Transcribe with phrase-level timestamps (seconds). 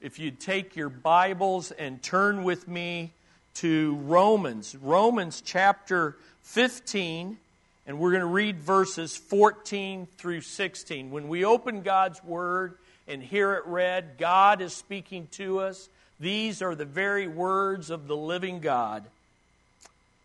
[0.00, 3.12] if you'd take your Bibles and turn with me
[3.54, 7.36] to Romans, Romans chapter 15,
[7.86, 11.10] and we're going to read verses 14 through 16.
[11.10, 15.90] When we open God's Word and hear it read, God is speaking to us.
[16.18, 19.04] These are the very words of the living God.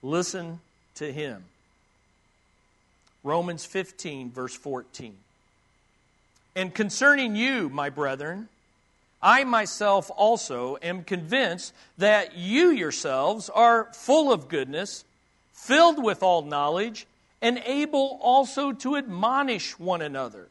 [0.02, 0.62] Listen
[0.96, 1.44] to Him.
[3.26, 5.18] Romans 15, verse 14.
[6.56, 8.48] And concerning you, my brethren,
[9.26, 15.04] I myself also am convinced that you yourselves are full of goodness,
[15.52, 17.08] filled with all knowledge,
[17.42, 20.48] and able also to admonish one another.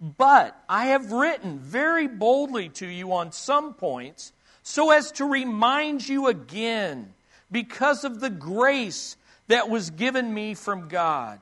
[0.00, 6.08] But I have written very boldly to you on some points so as to remind
[6.08, 7.12] you again,
[7.50, 9.16] because of the grace
[9.48, 11.40] that was given me from God,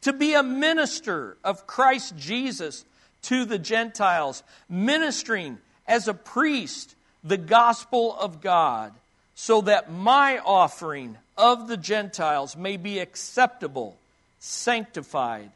[0.00, 2.86] to be a minister of Christ Jesus
[3.24, 8.92] to the Gentiles, ministering as a priest the gospel of God,
[9.34, 13.96] so that my offering of the Gentiles may be acceptable,
[14.38, 15.50] sanctified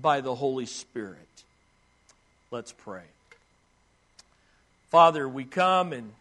[0.00, 1.18] by the Holy Spirit.
[2.50, 3.02] Let's pray.
[4.90, 6.12] Father, we come and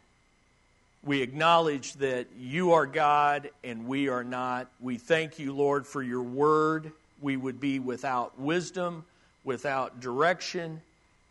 [1.03, 4.68] we acknowledge that you are God and we are not.
[4.80, 6.92] We thank you, Lord, for your word.
[7.22, 9.03] We would be without wisdom,
[9.44, 10.81] without direction,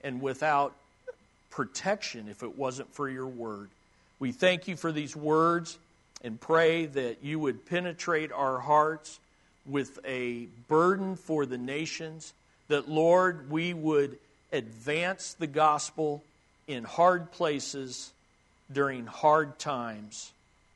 [0.03, 0.75] and without
[1.51, 3.69] protection if it wasn't for your word.
[4.19, 5.79] We thank you for these words
[6.23, 9.19] and pray that you would penetrate our hearts
[9.67, 12.33] with a burden for the nations,
[12.69, 14.19] that, Lord, we would
[14.53, 16.23] advance the gospel
[16.67, 18.12] in hard places
[18.73, 20.33] during hard times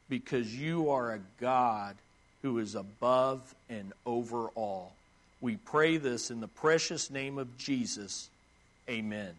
[0.08, 1.97] because you are a God
[2.42, 4.92] who is above and over all.
[5.41, 8.28] We pray this in the precious name of Jesus.
[8.89, 9.34] Amen.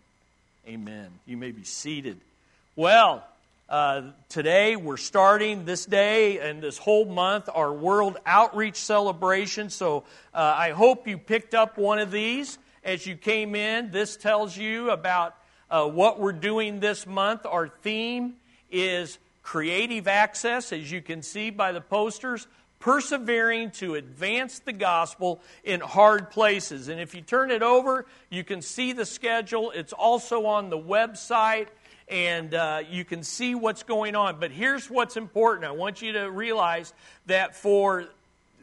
[0.67, 1.11] Amen.
[1.27, 2.19] You may be seated.
[2.75, 3.23] Well,
[3.69, 9.69] uh, today we're starting this day and this whole month our World Outreach Celebration.
[9.69, 13.91] So uh, I hope you picked up one of these as you came in.
[13.91, 15.35] This tells you about
[15.69, 17.45] uh, what we're doing this month.
[17.45, 18.33] Our theme
[18.71, 22.47] is creative access, as you can see by the posters
[22.85, 26.87] persevering to advance the gospel in hard places.
[26.87, 29.71] And if you turn it over, you can see the schedule.
[29.71, 31.69] It's also on the website,
[32.07, 34.39] and uh, you can see what's going on.
[34.39, 36.93] But here's what's important I want you to realize
[37.25, 38.05] that for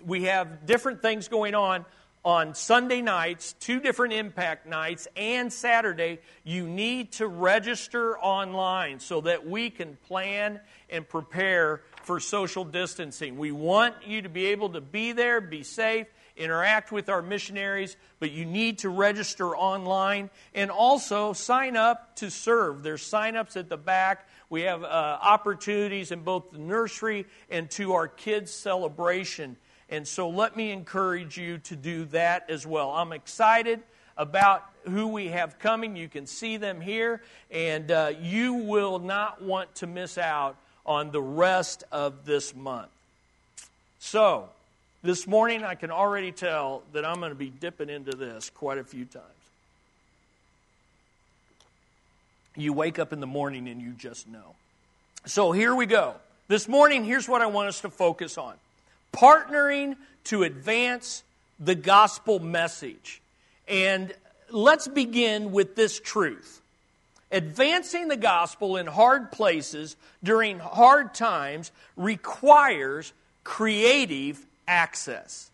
[0.06, 1.84] we have different things going on
[2.24, 9.20] on Sunday nights, two different impact nights, and Saturday, you need to register online so
[9.22, 13.36] that we can plan and prepare for social distancing.
[13.38, 16.06] We want you to be able to be there, be safe,
[16.36, 22.30] interact with our missionaries, but you need to register online and also sign up to
[22.30, 22.82] serve.
[22.82, 24.28] There's sign-ups at the back.
[24.48, 29.56] We have uh, opportunities in both the nursery and to our kids' celebration.
[29.92, 32.92] And so let me encourage you to do that as well.
[32.92, 33.80] I'm excited
[34.16, 35.96] about who we have coming.
[35.96, 37.20] You can see them here,
[37.50, 42.88] and uh, you will not want to miss out on the rest of this month.
[43.98, 44.48] So,
[45.02, 48.78] this morning I can already tell that I'm going to be dipping into this quite
[48.78, 49.26] a few times.
[52.56, 54.54] You wake up in the morning and you just know.
[55.26, 56.14] So, here we go.
[56.48, 58.54] This morning, here's what I want us to focus on
[59.12, 61.22] partnering to advance
[61.60, 63.20] the gospel message.
[63.68, 64.12] And
[64.50, 66.62] let's begin with this truth
[67.32, 75.50] Advancing the gospel in hard places during hard times requires creative access.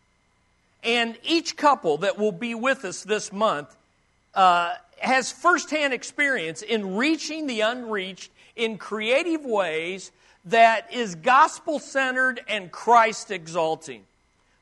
[0.83, 3.77] And each couple that will be with us this month
[4.35, 10.11] uh, has firsthand experience in reaching the unreached in creative ways
[10.47, 14.04] that is gospel centered and Christ exalting.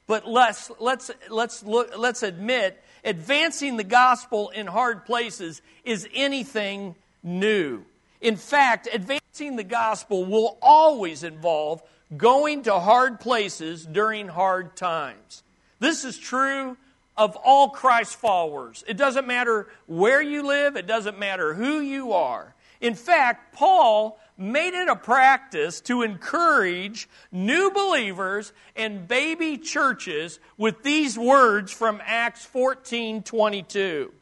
[0.06, 6.94] But let's, let's, let's, look, let's admit, advancing the gospel in hard places is anything
[7.22, 7.84] new.
[8.20, 11.82] In fact, advancing the gospel will always involve
[12.16, 15.42] going to hard places during hard times.
[15.80, 16.76] This is true
[17.16, 18.84] of all Christ followers.
[18.86, 22.54] It doesn't matter where you live, it doesn't matter who you are.
[22.80, 30.82] In fact, Paul made it a practice to encourage new believers and baby churches with
[30.82, 34.12] these words from Acts 14 22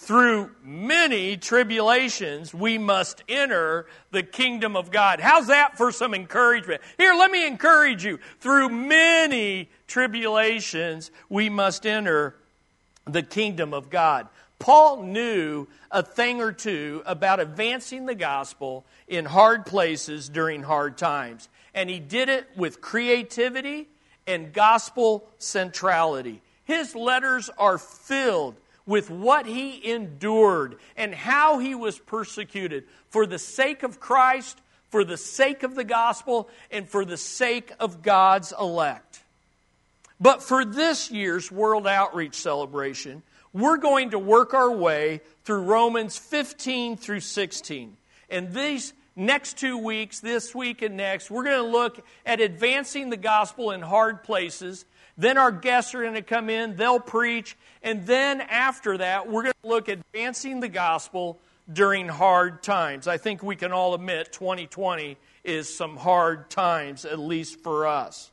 [0.00, 5.20] through many tribulations, we must enter the kingdom of God.
[5.20, 6.80] How's that for some encouragement?
[6.96, 8.18] Here, let me encourage you.
[8.40, 12.34] Through many tribulations, we must enter
[13.04, 14.26] the kingdom of God.
[14.60, 20.96] Paul knew a thing or two about advancing the gospel in hard places during hard
[20.96, 21.48] times.
[21.74, 23.88] And he did it with creativity
[24.26, 26.42] and gospel centrality.
[26.64, 28.54] His letters are filled
[28.86, 34.60] with what he endured and how he was persecuted for the sake of Christ,
[34.90, 39.22] for the sake of the gospel, and for the sake of God's elect.
[40.20, 46.16] But for this year's World Outreach Celebration, we're going to work our way through Romans
[46.16, 47.96] 15 through 16.
[48.28, 53.10] And these next two weeks, this week and next, we're going to look at advancing
[53.10, 54.84] the gospel in hard places.
[55.18, 59.42] Then our guests are going to come in, they'll preach, and then after that, we're
[59.42, 61.38] going to look at advancing the gospel
[61.72, 63.06] during hard times.
[63.06, 68.30] I think we can all admit 2020 is some hard times, at least for us.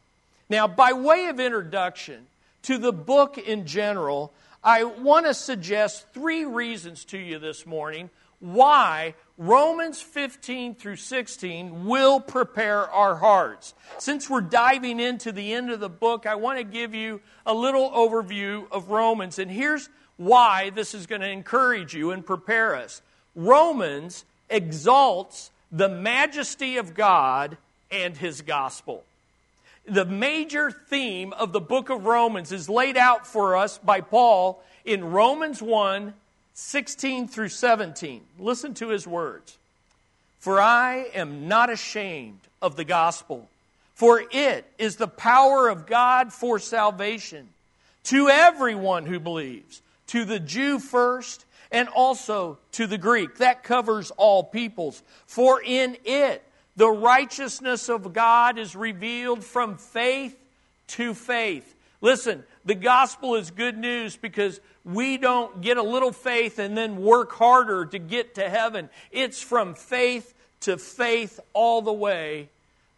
[0.50, 2.28] Now, by way of introduction
[2.64, 4.32] to the book in general,
[4.68, 8.10] I want to suggest three reasons to you this morning
[8.42, 13.74] why Romans 15 through 16 will prepare our hearts.
[13.98, 17.54] Since we're diving into the end of the book, I want to give you a
[17.54, 19.40] little overview of Romans.
[19.40, 19.88] And here's
[20.18, 23.02] why this is going to encourage you and prepare us.
[23.36, 27.56] Romans exalts the majesty of God
[27.90, 29.06] and his gospel
[29.88, 34.62] the major theme of the book of Romans is laid out for us by Paul
[34.86, 36.14] in Romans 1
[36.54, 38.22] 16 through 17.
[38.40, 39.58] Listen to his words.
[40.40, 43.48] For I am not ashamed of the gospel,
[43.94, 47.50] for it is the power of God for salvation
[48.06, 53.38] to everyone who believes, to the Jew first, and also to the Greek.
[53.38, 55.04] That covers all peoples.
[55.26, 56.44] For in it,
[56.78, 60.38] the righteousness of God is revealed from faith
[60.88, 61.76] to faith.
[62.00, 66.98] Listen, the gospel is good news because we don't get a little faith and then
[66.98, 68.90] work harder to get to heaven.
[69.12, 72.50] It's from faith to faith all the way.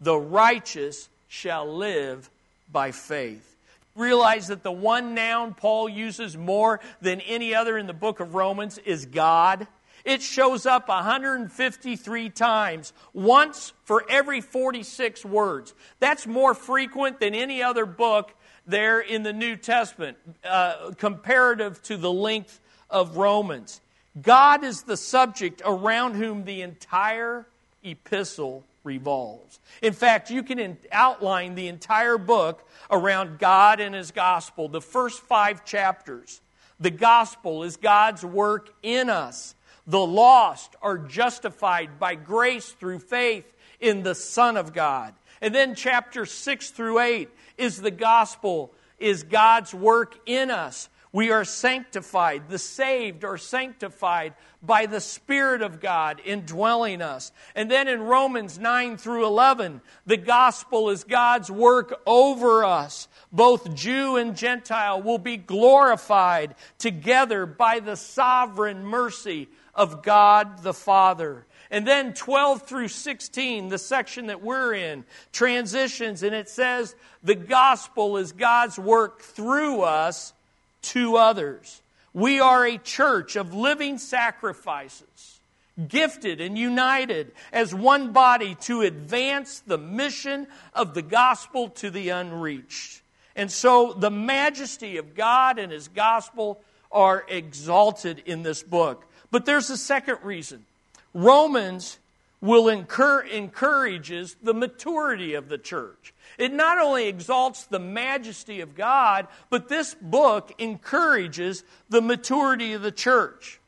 [0.02, 2.30] The righteous shall live
[2.72, 3.56] by faith.
[3.96, 8.36] Realize that the one noun Paul uses more than any other in the book of
[8.36, 9.68] Romans is God.
[10.06, 15.74] It shows up 153 times, once for every 46 words.
[16.00, 18.34] That's more frequent than any other book
[18.66, 22.60] there in the New Testament, uh, comparative to the length
[22.90, 23.81] of Romans.
[24.22, 27.48] God is the subject around whom the entire
[27.84, 29.60] epistle revolves.
[29.81, 34.68] In fact, you can in- outline the entire book around God and His gospel.
[34.68, 36.42] The first five chapters.
[36.80, 39.54] The gospel is God's work in us
[39.90, 45.16] the lost are justified by grace through faith in the Son of God.
[45.42, 50.90] And then chapter 6 through 8 is the gospel, is God's work in us.
[51.12, 52.50] We are sanctified.
[52.50, 57.32] The saved are sanctified by the Spirit of God indwelling us.
[57.56, 63.08] And then in Romans 9 through 11, the gospel is God's work over us.
[63.32, 70.74] Both Jew and Gentile will be glorified together by the sovereign mercy of God the
[70.74, 71.45] Father.
[71.71, 77.36] And then 12 through 16, the section that we're in, transitions, and it says the
[77.36, 80.33] gospel is God's work through us
[80.81, 81.81] to others.
[82.13, 85.39] We are a church of living sacrifices,
[85.88, 92.09] gifted and united as one body to advance the mission of the gospel to the
[92.09, 93.04] unreached.
[93.35, 96.61] And so the majesty of God and His gospel
[96.92, 99.06] are exalted in this book.
[99.31, 100.66] But there's a second reason.
[101.14, 101.98] Romans
[102.42, 106.14] will incur, encourages the maturity of the church.
[106.38, 112.81] It not only exalts the majesty of God, but this book encourages the maturity of
[112.81, 113.59] the church.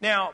[0.00, 0.32] Now,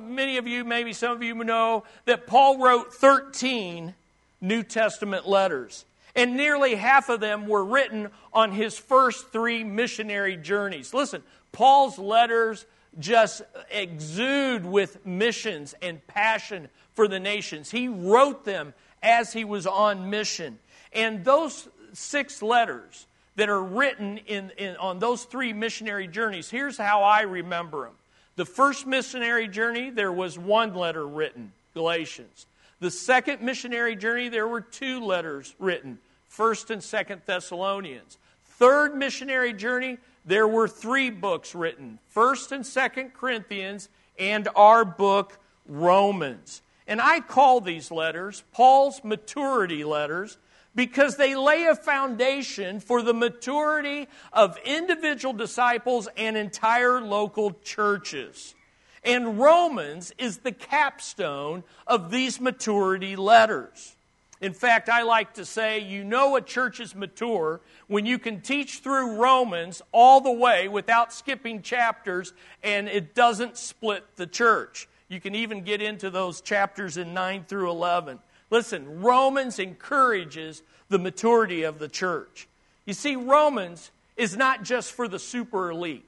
[0.00, 3.94] many of you, maybe some of you know that Paul wrote 13
[4.40, 5.84] New Testament letters,
[6.14, 10.94] and nearly half of them were written on his first three missionary journeys.
[10.94, 12.64] Listen, Paul's letters
[12.98, 17.70] just exude with missions and passion for the nations.
[17.70, 20.58] He wrote them as he was on mission.
[20.92, 26.76] And those six letters that are written in, in, on those three missionary journeys, here's
[26.76, 27.94] how I remember them.
[28.36, 32.46] The first missionary journey, there was one letter written, Galatians.
[32.80, 35.98] The second missionary journey, there were two letters written,
[36.32, 38.18] 1st and 2nd Thessalonians.
[38.58, 43.88] Third missionary journey, there were three books written 1st and 2nd Corinthians
[44.18, 46.62] and our book, Romans.
[46.88, 50.38] And I call these letters Paul's maturity letters
[50.74, 58.56] because they lay a foundation for the maturity of individual disciples and entire local churches.
[59.04, 63.94] And Romans is the capstone of these maturity letters.
[64.40, 68.40] In fact, I like to say you know a church is mature when you can
[68.40, 74.88] teach through Romans all the way without skipping chapters and it doesn't split the church.
[75.08, 78.20] You can even get into those chapters in 9 through 11.
[78.50, 82.46] Listen, Romans encourages the maturity of the church.
[82.86, 86.07] You see, Romans is not just for the super elite.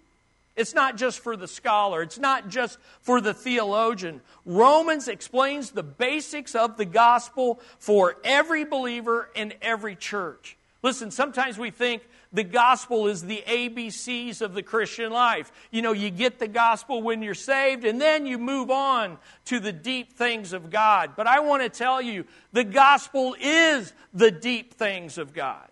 [0.57, 2.02] It's not just for the scholar.
[2.02, 4.21] It's not just for the theologian.
[4.45, 10.57] Romans explains the basics of the gospel for every believer in every church.
[10.83, 12.02] Listen, sometimes we think
[12.33, 15.52] the gospel is the ABCs of the Christian life.
[15.71, 19.61] You know, you get the gospel when you're saved, and then you move on to
[19.61, 21.12] the deep things of God.
[21.16, 25.70] But I want to tell you, the gospel is the deep things of God.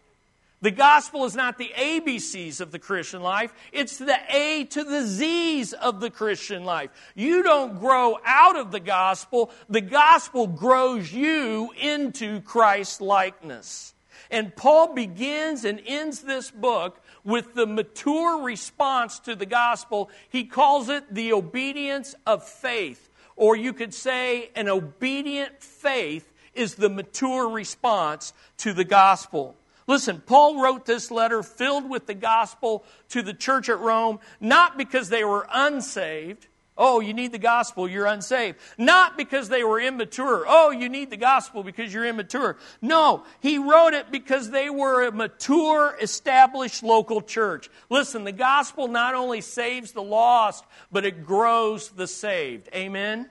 [0.60, 5.06] The gospel is not the ABCs of the Christian life, it's the A to the
[5.06, 6.90] Z's of the Christian life.
[7.14, 13.94] You don't grow out of the gospel, the gospel grows you into Christ likeness.
[14.30, 20.10] And Paul begins and ends this book with the mature response to the gospel.
[20.28, 23.08] He calls it the obedience of faith.
[23.36, 29.56] Or you could say an obedient faith is the mature response to the gospel.
[29.88, 34.76] Listen, Paul wrote this letter filled with the gospel to the church at Rome, not
[34.76, 36.46] because they were unsaved.
[36.76, 38.58] Oh, you need the gospel, you're unsaved.
[38.76, 40.44] Not because they were immature.
[40.46, 42.56] Oh, you need the gospel because you're immature.
[42.80, 47.68] No, he wrote it because they were a mature, established local church.
[47.90, 52.68] Listen, the gospel not only saves the lost, but it grows the saved.
[52.74, 53.28] Amen?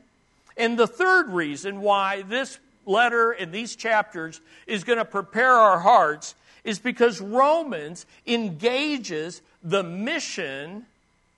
[0.58, 5.80] And the third reason why this letter and these chapters is going to prepare our
[5.80, 6.36] hearts
[6.68, 10.86] is because Romans engages the mission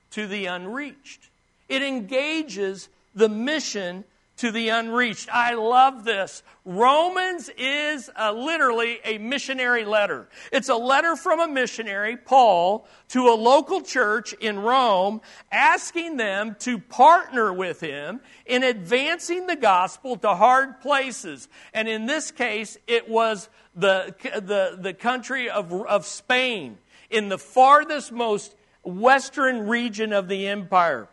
[0.10, 1.30] to the unreached.
[1.70, 4.06] It engages the mission
[4.38, 5.30] to the unreached.
[5.32, 6.42] I love this.
[6.66, 10.28] Romans is a, literally a missionary letter.
[10.52, 15.22] It's a letter from a missionary, Paul, to a local church in Rome,
[15.52, 21.48] asking them to partner with him in advancing the gospel to hard places.
[21.72, 26.78] And in this case, it was the, the, the country of, of Spain,
[27.10, 31.08] in the farthest most western region of the empire.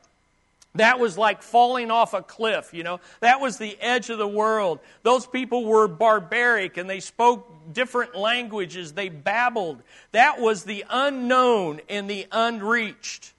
[0.77, 3.01] That was like falling off a cliff, you know.
[3.21, 4.79] That was the edge of the world.
[5.03, 8.93] Those people were barbaric and they spoke different languages.
[8.93, 9.83] They babbled.
[10.13, 13.33] That was the unknown and the unreached.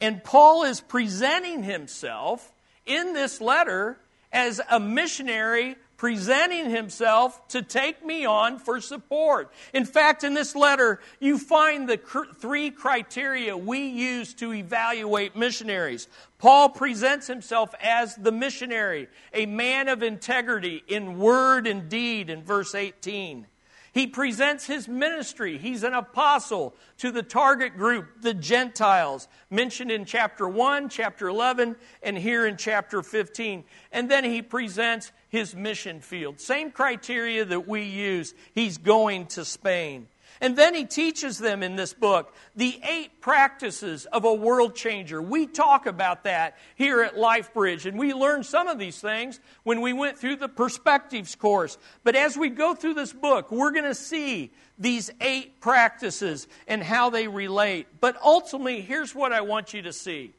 [0.00, 2.50] And Paul is presenting himself
[2.86, 3.98] in this letter
[4.32, 9.52] as a missionary presenting himself to take me on for support.
[9.74, 15.36] In fact, in this letter, you find the cr- three criteria we use to evaluate
[15.36, 16.08] missionaries.
[16.38, 22.44] Paul presents himself as the missionary, a man of integrity in word and deed in
[22.44, 23.46] verse 18.
[23.92, 25.58] He presents his ministry.
[25.58, 31.74] He's an apostle to the target group, the Gentiles, mentioned in chapter 1, chapter 11,
[32.04, 33.64] and here in chapter 15.
[33.90, 36.40] And then he presents his mission field.
[36.40, 38.34] Same criteria that we use.
[38.54, 40.08] He's going to Spain.
[40.40, 45.20] And then he teaches them in this book the eight practices of a world changer.
[45.20, 49.80] We talk about that here at LifeBridge, and we learned some of these things when
[49.80, 51.76] we went through the Perspectives course.
[52.04, 56.82] But as we go through this book, we're going to see these eight practices and
[56.82, 57.88] how they relate.
[58.00, 60.32] But ultimately, here's what I want you to see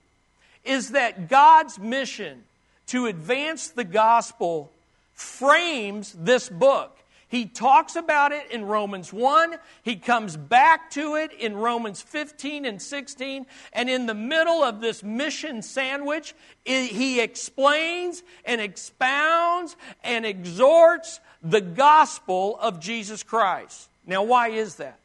[0.63, 2.43] is that God's mission
[2.87, 4.71] to advance the gospel
[5.19, 6.95] frames this book.
[7.27, 9.53] He talks about it in Romans 1.
[9.83, 13.45] He comes back to it in Romans 15 and 16.
[13.71, 16.33] And in the middle of this mission sandwich,
[16.65, 23.89] he explains and expounds and exhorts the gospel of Jesus Christ.
[24.07, 24.97] Now, why is that?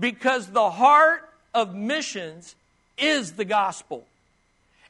[0.00, 2.54] Because the heart of missions
[2.96, 4.06] is the gospel.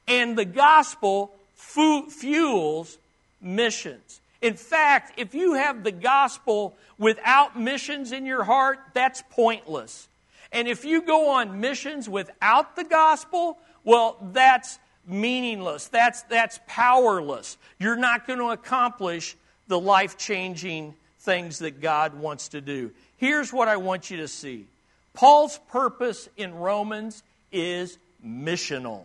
[0.06, 2.98] And the gospel fuels
[3.42, 4.20] missions.
[4.40, 10.08] In fact, if you have the gospel without missions in your heart, that's pointless.
[10.52, 15.88] And if you go on missions without the gospel, well, that's meaningless.
[15.88, 17.56] That's, that's powerless.
[17.78, 22.92] You're not going to accomplish the life changing things that God wants to do.
[23.16, 24.66] Here's what I want you to see
[25.14, 29.02] Paul's purpose in Romans is missional.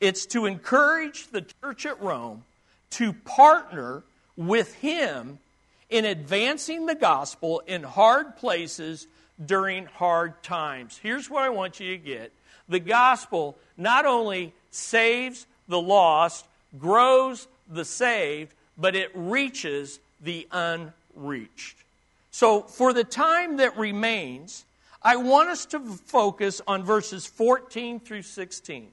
[0.00, 2.44] It's to encourage the church at Rome
[2.90, 4.02] to partner
[4.36, 5.38] with him
[5.90, 9.06] in advancing the gospel in hard places
[9.44, 10.98] during hard times.
[11.02, 12.32] Here's what I want you to get
[12.68, 16.46] the gospel not only saves the lost,
[16.78, 21.76] grows the saved, but it reaches the unreached.
[22.30, 24.64] So, for the time that remains,
[25.02, 28.88] I want us to focus on verses 14 through 16.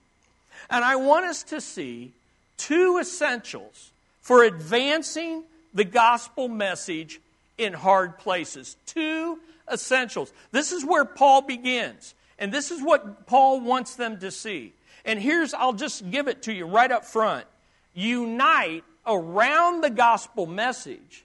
[0.69, 2.11] And I want us to see
[2.57, 3.90] two essentials
[4.21, 7.19] for advancing the gospel message
[7.57, 8.75] in hard places.
[8.85, 9.39] Two
[9.71, 10.31] essentials.
[10.51, 12.13] This is where Paul begins.
[12.39, 14.73] And this is what Paul wants them to see.
[15.05, 17.45] And here's, I'll just give it to you right up front.
[17.93, 21.23] Unite around the gospel message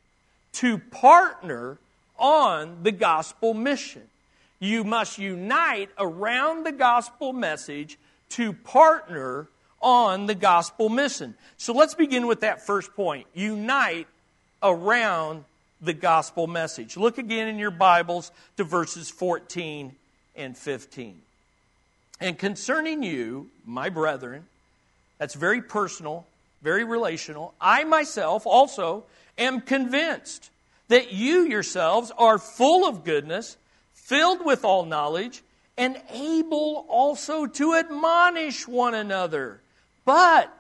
[0.53, 1.79] to partner
[2.19, 4.03] on the gospel mission.
[4.59, 7.99] You must unite around the gospel message
[8.31, 9.49] to partner
[9.81, 11.35] on the gospel mission.
[11.57, 13.27] So let's begin with that first point.
[13.35, 14.07] Unite
[14.63, 15.45] around
[15.81, 16.97] the gospel message.
[16.97, 19.95] Look again in your Bibles to verses 14
[20.35, 21.21] and 15.
[22.21, 24.47] And concerning you, my brethren,
[25.19, 26.27] that's very personal,
[26.63, 27.55] very relational.
[27.61, 29.05] I myself also
[29.37, 30.51] am convinced
[30.89, 33.57] that you yourselves are full of goodness,
[33.93, 35.43] filled with all knowledge,
[35.77, 39.61] and able also to admonish one another.
[40.07, 40.51] But,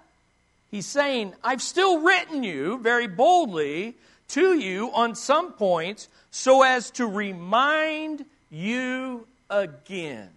[0.70, 3.94] he's saying, I've still written you very boldly
[4.28, 10.28] to you on some points so as to remind you again.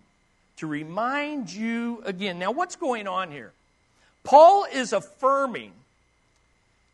[0.57, 2.39] To remind you again.
[2.39, 3.51] Now, what's going on here?
[4.23, 5.71] Paul is affirming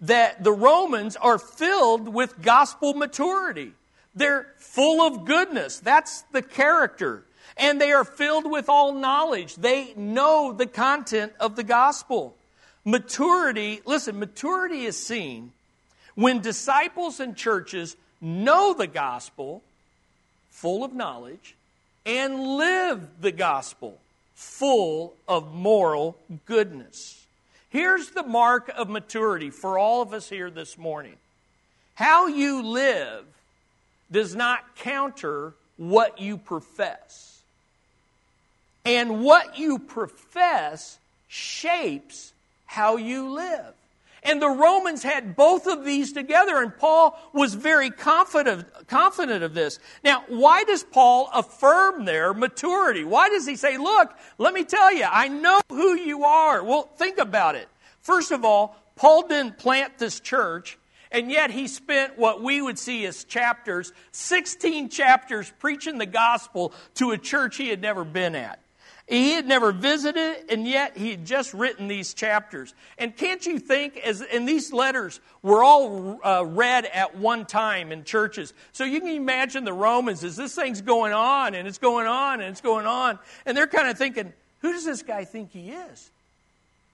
[0.01, 3.73] that the Romans are filled with gospel maturity.
[4.15, 5.79] They're full of goodness.
[5.79, 7.23] That's the character.
[7.57, 9.55] And they are filled with all knowledge.
[9.55, 12.35] They know the content of the gospel.
[12.83, 15.51] Maturity, listen, maturity is seen
[16.15, 19.63] when disciples and churches know the gospel,
[20.49, 21.55] full of knowledge,
[22.05, 23.99] and live the gospel,
[24.33, 27.25] full of moral goodness.
[27.69, 31.15] Here's the mark of maturity for all of us here this morning
[31.95, 33.25] how you live
[34.11, 37.34] does not counter what you profess.
[38.85, 42.33] And what you profess shapes
[42.65, 43.73] how you live.
[44.25, 49.53] And the Romans had both of these together, and Paul was very confident, confident of
[49.53, 49.77] this.
[50.03, 53.03] Now, why does Paul affirm their maturity?
[53.03, 56.63] Why does he say, Look, let me tell you, I know who you are?
[56.63, 57.67] Well, think about it.
[58.01, 60.79] First of all, Paul didn't plant this church,
[61.11, 66.73] and yet he spent what we would see as chapters, 16 chapters, preaching the gospel
[66.95, 68.59] to a church he had never been at.
[69.07, 72.73] He had never visited, and yet he had just written these chapters.
[72.97, 77.91] And can't you think, as and these letters were all uh, read at one time
[77.91, 78.51] in churches.
[78.71, 82.41] So you can imagine the Romans as this thing's going on and it's going on
[82.41, 85.69] and it's going on, and they're kind of thinking, "Who does this guy think he
[85.69, 86.09] is?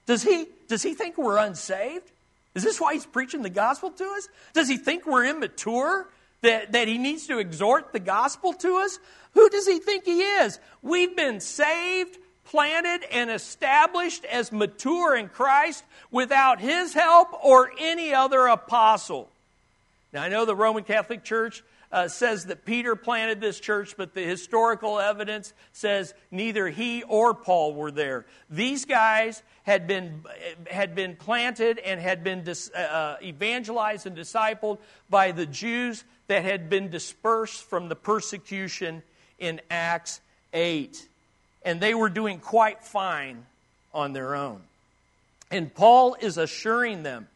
[0.04, 2.10] Does he does he think we're unsaved?
[2.54, 4.28] Is this why he's preaching the gospel to us?
[4.52, 6.06] Does he think we're immature?
[6.42, 8.98] That, that he needs to exhort the gospel to us?
[9.34, 10.58] Who does he think he is?
[10.82, 18.12] We've been saved, planted, and established as mature in Christ without his help or any
[18.12, 19.30] other apostle.
[20.12, 24.14] Now, I know the Roman Catholic Church uh, says that Peter planted this church, but
[24.14, 28.24] the historical evidence says neither he or Paul were there.
[28.48, 30.24] These guys had been,
[30.70, 34.78] had been planted and had been dis, uh, uh evangelized and discipled
[35.10, 39.02] by the Jews that had been dispersed from the persecution
[39.38, 40.20] in Acts
[40.54, 41.08] 8.
[41.64, 43.44] And they were doing quite fine
[43.92, 44.62] on their own.
[45.50, 47.28] And Paul is assuring them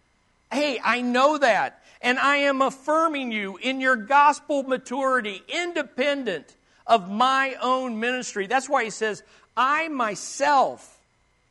[0.52, 1.82] hey, I know that.
[2.06, 6.54] And I am affirming you in your gospel maturity, independent
[6.86, 8.46] of my own ministry.
[8.46, 9.24] That's why he says,
[9.56, 11.00] I myself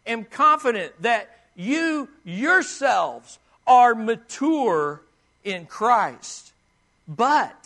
[0.08, 3.38] am confident that you yourselves
[3.68, 5.02] are mature
[5.44, 6.54] in Christ.
[7.06, 7.65] But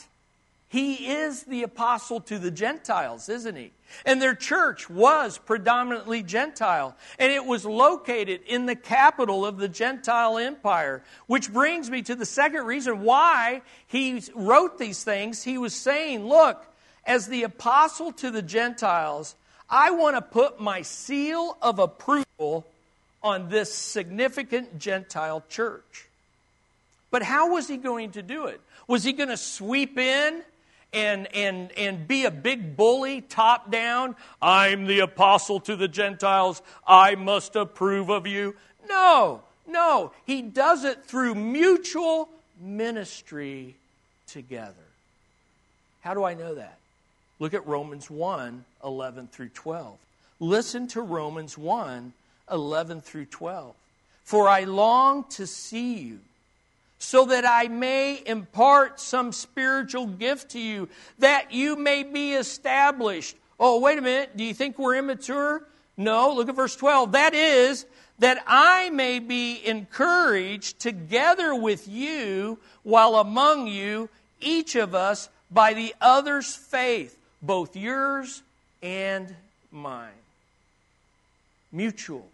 [0.70, 3.72] he is the apostle to the Gentiles, isn't he?
[4.06, 6.96] And their church was predominantly Gentile.
[7.18, 11.02] And it was located in the capital of the Gentile empire.
[11.26, 15.42] Which brings me to the second reason why he wrote these things.
[15.42, 16.64] He was saying, Look,
[17.04, 19.34] as the apostle to the Gentiles,
[19.72, 22.68] I want to put my seal of approval
[23.24, 26.08] on this significant Gentile church.
[27.10, 28.62] But how was he going to do it?
[28.88, 30.44] Was he going to sweep in
[30.94, 34.16] and, and, and be a big bully top down.
[34.42, 36.62] I'm the apostle to the Gentiles.
[36.88, 38.56] I must approve of you.
[38.88, 40.12] No, no.
[40.26, 43.76] He does it through mutual ministry
[44.28, 44.74] together.
[46.02, 46.78] How do I know that?
[47.40, 49.98] Look at Romans 1 11 through 12.
[50.40, 52.14] Listen to Romans 1
[52.52, 53.76] 11 through 12.
[54.24, 56.20] For I long to see you,
[57.00, 63.38] so that I may impart some spiritual gift to you, that you may be established.
[63.58, 64.36] Oh, wait a minute.
[64.36, 65.64] Do you think we're immature?
[65.96, 66.34] No.
[66.34, 67.14] Look at verse 12.
[67.14, 67.86] That is,
[68.20, 74.10] that I may be encouraged together with you while among you,
[74.42, 78.44] each of us, by the other's faith, both yours
[78.84, 79.34] and
[79.72, 80.12] mine.
[81.72, 82.28] Mutual,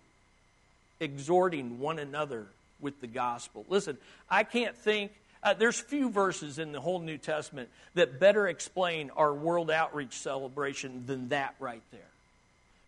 [0.99, 2.47] exhorting one another
[2.85, 3.65] with the gospel.
[3.67, 3.97] Listen,
[4.29, 9.09] I can't think, uh, there's few verses in the whole New Testament that better explain
[9.17, 11.99] our world outreach celebration than that right there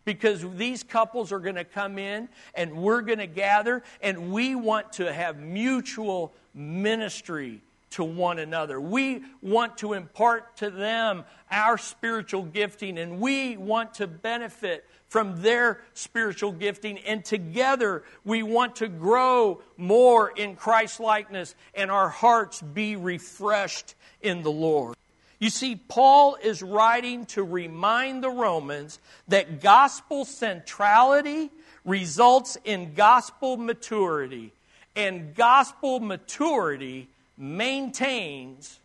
[0.04, 4.54] because these couples are going to come in and we're going to gather and we
[4.54, 8.80] want to have mutual ministry to one another.
[8.80, 15.40] We want to impart to them our spiritual gifting and we want to benefit from
[15.42, 22.08] their spiritual gifting and together we want to grow more in Christ likeness and our
[22.08, 24.96] hearts be refreshed in the Lord.
[25.38, 28.98] You see, Paul is writing to remind the Romans
[29.28, 31.50] that gospel centrality
[31.84, 34.52] results in gospel maturity,
[34.96, 38.78] and gospel maturity maintains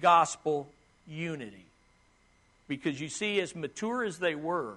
[0.00, 0.68] gospel
[1.06, 1.66] unity.
[2.66, 4.74] Because you see, as mature as they were,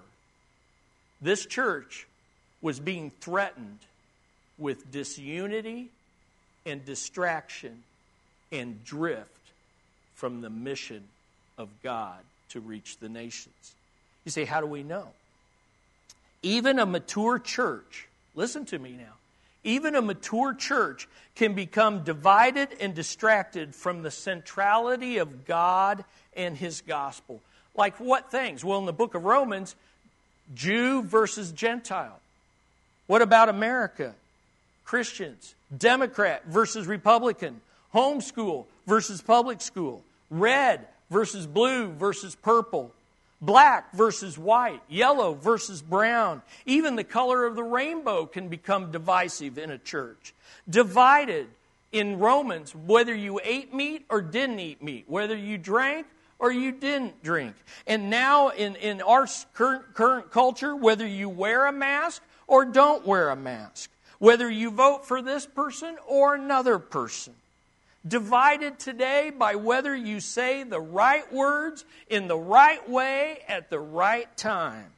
[1.21, 2.06] this church
[2.62, 3.80] was being threatened
[4.58, 5.89] with disunity
[6.65, 7.84] and distraction
[8.51, 9.30] and drift
[10.15, 11.03] from the mission
[11.58, 13.75] of God to reach the nations.
[14.25, 15.08] You say, how do we know?
[16.41, 19.13] Even a mature church, listen to me now,
[19.67, 26.03] even a mature church can become divided and distracted from the centrality of God
[26.36, 27.41] and His gospel.
[27.75, 28.63] Like what things?
[28.63, 29.75] Well, in the book of Romans,
[30.56, 32.19] Jew versus Gentile.
[33.08, 34.15] What about America?
[34.86, 35.53] Christians.
[35.77, 37.62] Democrat versus Republican.
[37.93, 42.91] Homeschool versus public school red versus blue versus purple,
[43.41, 46.41] black versus white, yellow versus brown.
[46.65, 50.34] Even the color of the rainbow can become divisive in a church.
[50.69, 51.47] Divided
[51.91, 56.08] in Romans, whether you ate meat or didn't eat meat, whether you drank
[56.39, 57.56] or you didn't drink.
[57.86, 63.06] And now in, in our current, current culture, whether you wear a mask or don't
[63.06, 67.34] wear a mask, whether you vote for this person or another person
[68.05, 73.79] divided today by whether you say the right words in the right way at the
[73.79, 74.91] right time,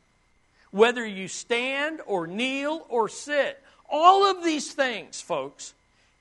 [0.71, 3.61] whether you stand or kneel or sit.
[3.89, 5.73] All of these things, folks,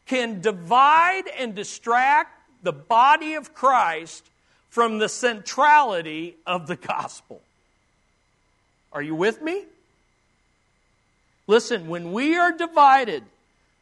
[0.06, 4.24] can divide and distract the body of Christ
[4.70, 7.40] from the centrality of the gospel.
[8.92, 9.64] Are you with me?
[11.46, 13.22] Listen, when we are divided,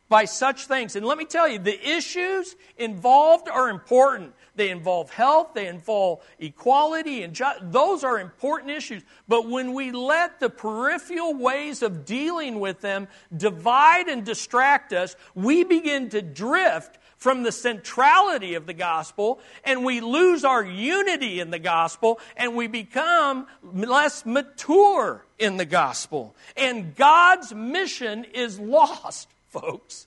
[0.08, 0.96] by such things.
[0.96, 4.34] And let me tell you, the issues involved are important.
[4.54, 9.02] They involve health, they involve equality, and ju- those are important issues.
[9.28, 15.14] But when we let the peripheral ways of dealing with them divide and distract us,
[15.34, 21.40] we begin to drift from the centrality of the gospel and we lose our unity
[21.40, 26.36] in the gospel and we become less mature in the gospel.
[26.56, 29.28] And God's mission is lost
[29.60, 30.06] folks.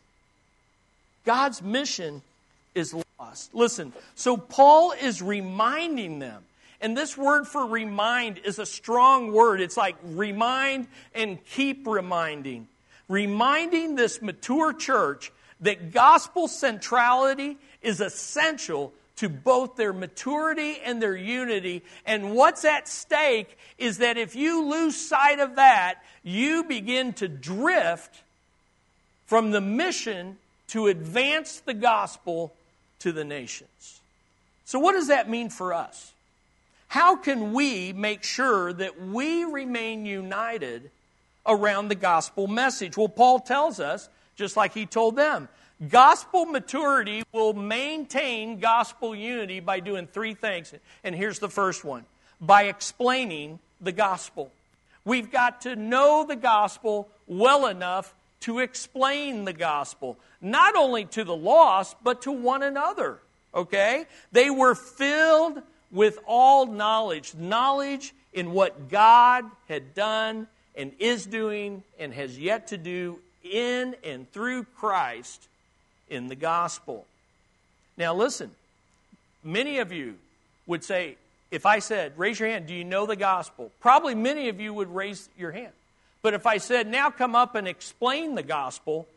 [1.26, 2.22] God's mission
[2.76, 3.54] is lost.
[3.54, 6.44] Listen, so Paul is reminding them.
[6.82, 9.60] And this word for remind is a strong word.
[9.60, 12.68] It's like remind and keep reminding.
[13.10, 15.32] Reminding this mature church
[15.62, 21.84] that gospel centrality is essential to both their maturity and their unity.
[22.06, 27.28] And what's at stake is that if you lose sight of that, you begin to
[27.28, 28.24] drift
[29.30, 32.52] from the mission to advance the gospel
[32.98, 34.02] to the nations.
[34.66, 36.14] So, what does that mean for us?
[36.88, 40.90] How can we make sure that we remain united
[41.46, 42.98] around the gospel message?
[42.98, 45.48] Well, Paul tells us, just like he told them,
[45.90, 50.74] gospel maturity will maintain gospel unity by doing three things.
[51.04, 52.04] And here's the first one
[52.42, 54.52] by explaining the gospel.
[55.06, 61.24] We've got to know the gospel well enough to explain the gospel, not only to
[61.24, 63.20] the lost, but to one another.
[63.54, 64.06] Okay?
[64.32, 71.84] They were filled with all knowledge, knowledge in what God had done and is doing
[72.00, 75.48] and has yet to do in and through Christ
[76.10, 77.06] in the gospel.
[77.98, 78.52] Now, listen,
[79.44, 80.16] many of you
[80.68, 81.18] would say,
[81.52, 83.72] if I said, raise your hand, do you know the gospel?
[83.80, 85.74] Probably many of you would raise your hand.
[86.22, 89.08] But if I said, now come up and explain the gospel,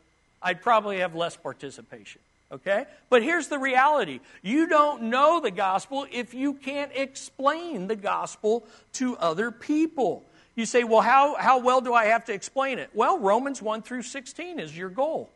[0.43, 2.21] I'd probably have less participation.
[2.53, 2.85] Okay?
[3.09, 8.65] But here's the reality you don't know the gospel if you can't explain the gospel
[8.95, 10.25] to other people.
[10.55, 12.91] You say, well, how, how well do I have to explain it?
[12.93, 15.31] Well, Romans 1 through 16 is your goal.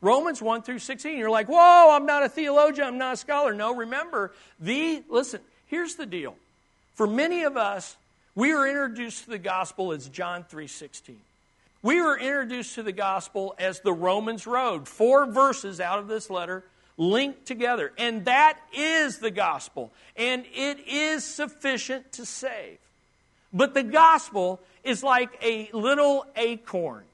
[0.00, 1.16] Romans 1 through 16.
[1.16, 3.54] You're like, whoa, I'm not a theologian, I'm not a scholar.
[3.54, 6.34] No, remember, the, listen, here's the deal.
[6.94, 7.96] For many of us,
[8.34, 11.20] we are introduced to the gospel as John 3:16.
[11.82, 14.86] We were introduced to the gospel as the Romans road.
[14.86, 16.62] Four verses out of this letter
[16.98, 17.92] linked together.
[17.96, 19.90] And that is the gospel.
[20.16, 22.78] And it is sufficient to save.
[23.52, 27.04] But the gospel is like a little acorn.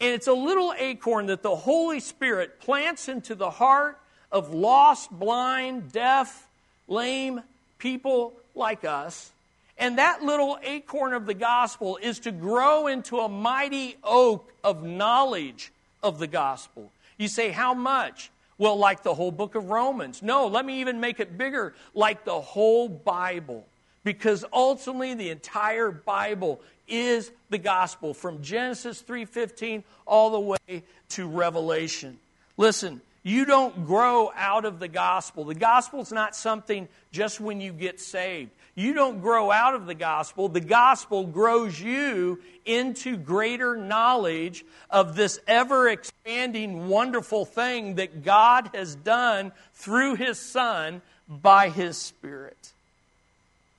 [0.00, 3.98] And it's a little acorn that the Holy Spirit plants into the heart
[4.30, 6.46] of lost, blind, deaf,
[6.86, 7.42] lame
[7.78, 9.32] people like us.
[9.78, 14.82] And that little acorn of the gospel is to grow into a mighty oak of
[14.82, 16.90] knowledge of the gospel.
[17.18, 18.30] You say, how much?
[18.58, 20.22] Well, like the whole book of Romans.
[20.22, 23.66] No, let me even make it bigger, like the whole Bible.
[24.02, 31.26] Because ultimately the entire Bible is the gospel from Genesis 3:15 all the way to
[31.26, 32.18] Revelation.
[32.56, 35.44] Listen, you don't grow out of the gospel.
[35.44, 38.52] The gospel is not something just when you get saved.
[38.78, 40.50] You don't grow out of the gospel.
[40.50, 48.70] The gospel grows you into greater knowledge of this ever expanding, wonderful thing that God
[48.74, 52.72] has done through His Son by His Spirit.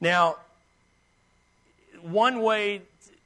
[0.01, 0.37] Now,
[2.01, 2.81] one way,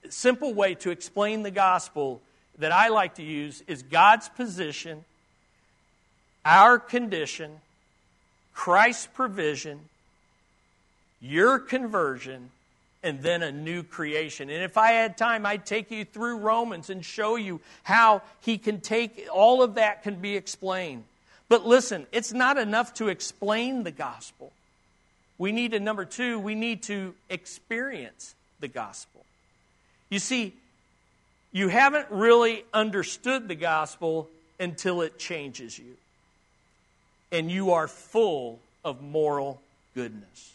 [0.10, 2.21] simple way to explain the gospel
[2.57, 5.05] that I like to use is God's position,
[6.43, 7.62] our condition,
[8.53, 9.79] Christ's provision,
[11.21, 12.49] your conversion,
[13.03, 14.49] and then a new creation.
[14.49, 18.57] And if I had time, I'd take you through Romans and show you how he
[18.57, 21.03] can take all of that can be explained.
[21.49, 24.51] But listen, it's not enough to explain the gospel.
[25.38, 29.25] We need to, number two, we need to experience the gospel.
[30.10, 30.53] You see,
[31.51, 34.29] you haven't really understood the gospel
[34.60, 35.97] until it changes you.
[37.31, 39.60] And you are full of moral
[39.95, 40.51] goodness.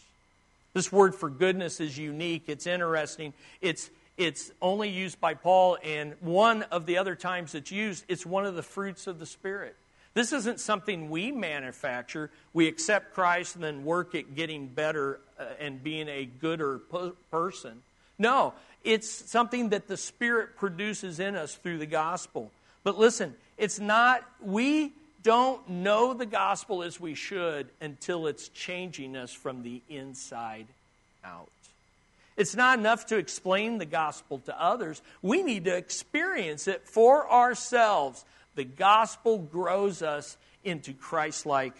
[0.77, 3.33] This word for goodness is unique, it's interesting.
[3.61, 8.27] It's, it's only used by Paul, and one of the other times it's used, it's
[8.27, 9.75] one of the fruits of the Spirit.
[10.13, 12.29] This isn't something we manufacture.
[12.53, 16.79] We accept Christ and then work at getting better uh, and being a gooder
[17.31, 17.81] person.
[18.19, 22.51] No, it's something that the Spirit produces in us through the gospel.
[22.83, 24.91] But listen, it's not, we
[25.23, 30.67] don't know the gospel as we should until it's changing us from the inside
[31.23, 31.49] out.
[32.37, 35.01] It's not enough to explain the gospel to others.
[35.21, 38.23] We need to experience it for ourselves.
[38.55, 41.73] The gospel grows us into Christ like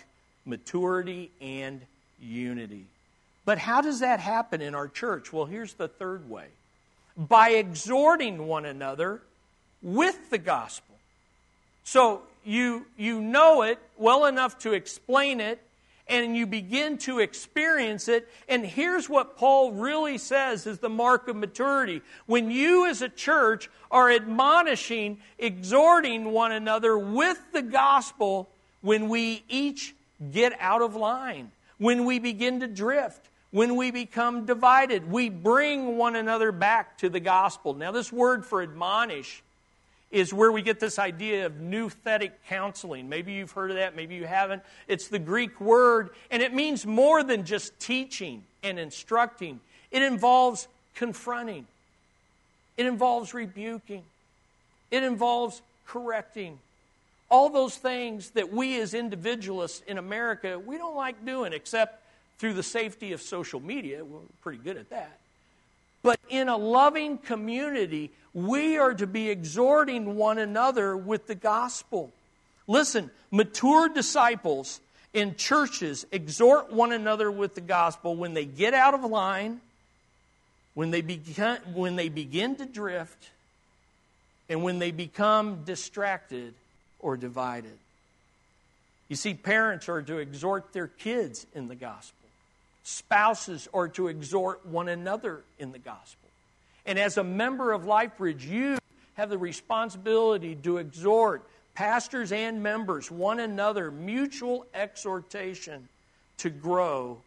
[0.45, 1.81] maturity and
[2.19, 2.85] unity.
[3.45, 5.31] But how does that happen in our church?
[5.31, 6.47] Well, here's the third way
[7.15, 9.21] by exhorting one another
[9.81, 10.95] with the gospel.
[11.83, 15.61] So you, you know it well enough to explain it,
[16.07, 18.29] and you begin to experience it.
[18.47, 22.01] And here's what Paul really says is the mark of maturity.
[22.25, 28.49] When you as a church are admonishing, exhorting one another with the gospel,
[28.81, 29.93] when we each
[30.31, 35.97] get out of line, when we begin to drift, when we become divided, we bring
[35.97, 37.73] one another back to the gospel.
[37.73, 39.43] Now, this word for admonish
[40.09, 43.09] is where we get this idea of nouthetic counseling.
[43.09, 44.63] Maybe you've heard of that, maybe you haven't.
[44.87, 49.59] It's the Greek word, and it means more than just teaching and instructing,
[49.91, 51.67] it involves confronting,
[52.77, 54.03] it involves rebuking,
[54.91, 56.59] it involves correcting.
[57.29, 62.01] All those things that we as individualists in America, we don't like doing except
[62.39, 64.05] through the safety of social media.
[64.05, 65.17] We're pretty good at that.
[66.03, 72.11] But in a loving community, we are to be exhorting one another with the gospel.
[72.67, 74.79] Listen, mature disciples
[75.13, 79.61] in churches exhort one another with the gospel when they get out of line,
[80.73, 83.31] when they begin, when they begin to drift,
[84.49, 86.53] and when they become distracted
[86.99, 87.77] or divided.
[89.07, 92.16] You see, parents are to exhort their kids in the gospel.
[92.89, 96.29] Spouses are to exhort one another in the gospel.
[96.85, 98.77] And as a member of LifeBridge, you
[99.15, 101.43] have the responsibility to exhort
[101.75, 105.89] pastors and members, one another, mutual exhortation
[106.37, 107.19] to grow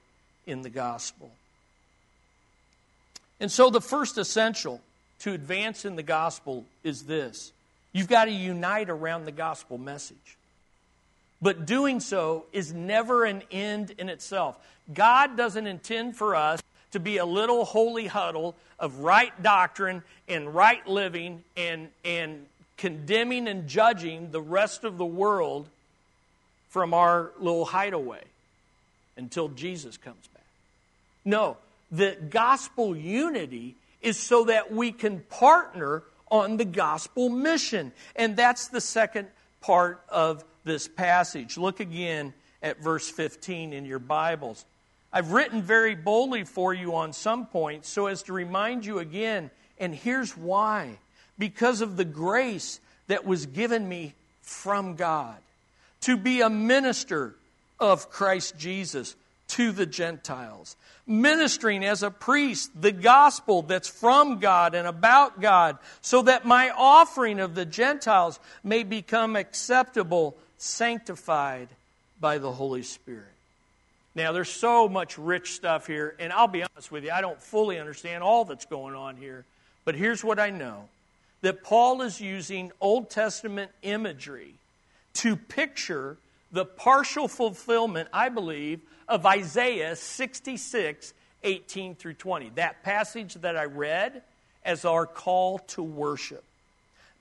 [0.46, 1.30] in the gospel.
[3.38, 4.80] And so, the first essential
[5.18, 7.52] to advance in the gospel is this
[7.92, 10.38] you've got to unite around the gospel message.
[11.42, 14.56] But doing so is never an end in itself.
[14.92, 16.60] God doesn't intend for us
[16.92, 23.46] to be a little holy huddle of right doctrine and right living and, and condemning
[23.48, 25.68] and judging the rest of the world
[26.68, 28.22] from our little hideaway
[29.16, 30.44] until Jesus comes back.
[31.24, 31.56] No,
[31.90, 37.92] the gospel unity is so that we can partner on the gospel mission.
[38.16, 39.28] And that's the second
[39.60, 41.56] part of this passage.
[41.56, 44.64] Look again at verse 15 in your Bibles.
[45.12, 49.50] I've written very boldly for you on some points so as to remind you again,
[49.78, 50.98] and here's why
[51.38, 55.36] because of the grace that was given me from God
[56.02, 57.34] to be a minister
[57.78, 59.16] of Christ Jesus
[59.48, 65.78] to the Gentiles, ministering as a priest the gospel that's from God and about God,
[66.02, 71.68] so that my offering of the Gentiles may become acceptable, sanctified
[72.20, 73.24] by the Holy Spirit.
[74.14, 77.40] Now, there's so much rich stuff here, and I'll be honest with you, I don't
[77.40, 79.44] fully understand all that's going on here,
[79.84, 80.88] but here's what I know
[81.40, 84.52] that Paul is using Old Testament imagery
[85.14, 86.18] to picture
[86.52, 92.50] the partial fulfillment, I believe, of Isaiah 66, 18 through 20.
[92.56, 94.20] That passage that I read
[94.62, 96.44] as our call to worship.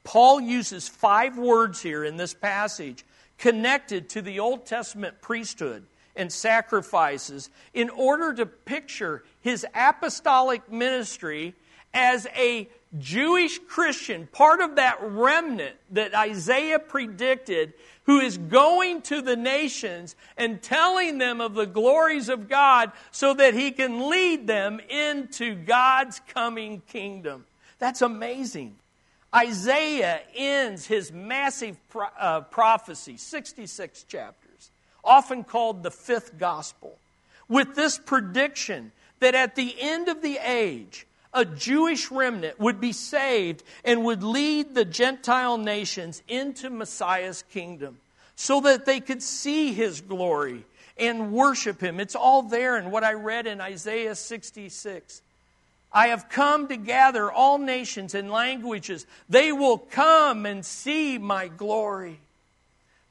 [0.04, 3.06] Paul uses five words here in this passage
[3.39, 11.56] connected to the Old Testament priesthood and sacrifices in order to picture his apostolic ministry
[11.93, 17.73] as a Jewish Christian, part of that remnant that Isaiah predicted,
[18.04, 23.34] who is going to the nations and telling them of the glories of God so
[23.36, 27.45] that he can lead them into God's coming kingdom.
[27.78, 28.75] That's amazing.
[29.36, 34.72] Isaiah ends his massive pro- uh, prophecy, 66 chapters,
[35.04, 36.98] often called the fifth gospel,
[37.48, 42.92] with this prediction that at the end of the age, a Jewish remnant would be
[42.92, 48.00] saved and would lead the Gentile nations into Messiah's kingdom
[48.36, 50.63] so that they could see his glory
[50.98, 52.00] and worship him.
[52.00, 55.22] It's all there in what I read in Isaiah 66.
[55.91, 59.06] I have come to gather all nations and languages.
[59.28, 62.19] They will come and see my glory.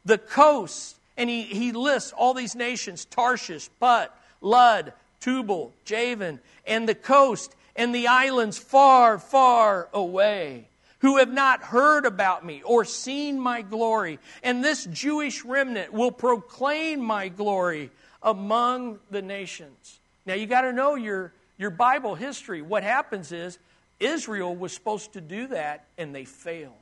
[0.05, 4.11] The coast, and he, he lists all these nations Tarshish, Put,
[4.41, 10.67] Lud, Tubal, Javan, and the coast and the islands far, far away,
[11.01, 14.19] who have not heard about me or seen my glory.
[14.43, 17.91] And this Jewish remnant will proclaim my glory
[18.23, 19.99] among the nations.
[20.27, 22.63] Now, you got to know your, your Bible history.
[22.63, 23.59] What happens is
[24.01, 26.73] Israel was supposed to do that, and they failed.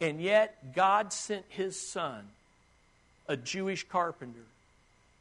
[0.00, 2.28] And yet, God sent his son,
[3.26, 4.44] a Jewish carpenter,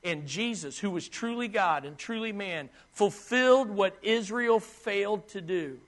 [0.04, 5.80] and Jesus, who was truly God and truly man, fulfilled what Israel failed to do.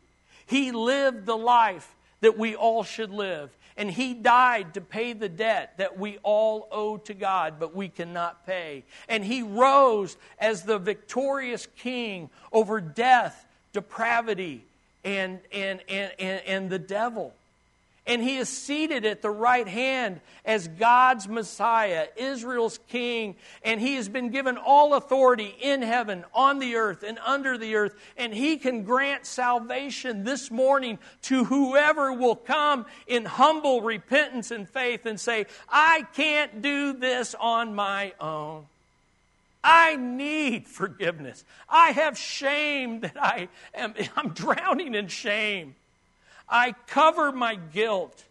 [0.47, 3.51] He lived the life that we all should live.
[3.79, 7.87] And he died to pay the debt that we all owe to God, but we
[7.87, 8.83] cannot pay.
[9.07, 14.65] And he rose as the victorious king over death, depravity,
[15.05, 17.33] and, and, and, and, the devil
[18.05, 23.95] and he is seated at the right hand as God's Messiah, Israel's King, and he
[23.95, 28.33] has been given all authority in heaven, on the earth, and under the earth, and
[28.33, 35.05] he can grant salvation this morning to whoever will come in humble repentance and faith
[35.05, 38.65] and say, I can't do this on my own.
[39.63, 41.43] I need forgiveness.
[41.67, 45.75] I have shame that I am I'm drowning in shame.
[46.49, 48.23] I cover my guilt.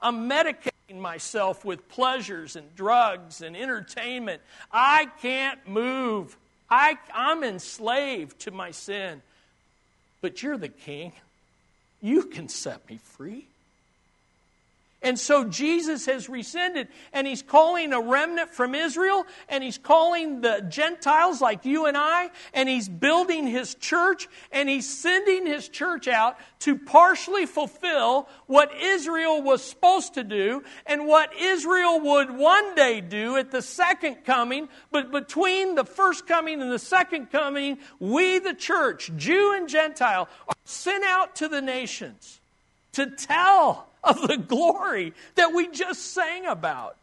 [0.00, 4.42] I'm medicating myself with pleasures and drugs and entertainment.
[4.70, 6.36] I can't move.
[6.70, 9.22] I, I'm enslaved to my sin.
[10.20, 11.12] But you're the king.
[12.00, 13.46] You can set me free.
[15.06, 20.40] And so Jesus has rescinded, and he's calling a remnant from Israel, and he's calling
[20.40, 25.68] the Gentiles like you and I, and he's building his church, and he's sending his
[25.68, 32.36] church out to partially fulfill what Israel was supposed to do and what Israel would
[32.36, 34.68] one day do at the second coming.
[34.90, 40.28] But between the first coming and the second coming, we, the church, Jew and Gentile,
[40.48, 42.40] are sent out to the nations
[42.94, 46.96] to tell of the glory that we just sang about.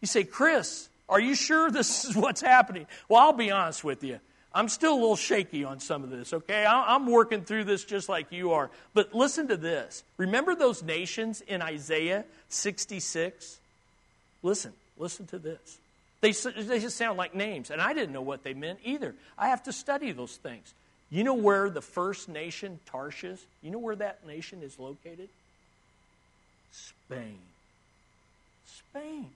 [0.00, 2.86] You say, Chris, Are you sure this is what's happening?
[3.08, 4.20] Well, I'll be honest with you.
[4.54, 6.66] I'm still a little shaky on some of this, okay?
[6.66, 8.70] I'm working through this just like you are.
[8.94, 10.02] But listen to this.
[10.16, 13.58] Remember those nations in Isaiah 66?
[14.42, 15.78] Listen, listen to this.
[16.20, 19.14] They, they just sound like names, and I didn't know what they meant either.
[19.38, 20.74] I have to study those things.
[21.10, 25.28] You know where the first nation, Tarshish, you know where that nation is located?
[26.72, 27.38] Spain.
[28.66, 29.26] Spain.